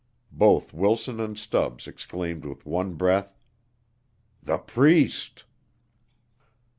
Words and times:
Both 0.33 0.73
Wilson 0.73 1.19
and 1.19 1.37
Stubbs 1.37 1.87
exclaimed 1.87 2.43
with 2.43 2.65
one 2.65 2.95
breath: 2.95 3.37
"The 4.41 4.57
Priest!" 4.57 5.43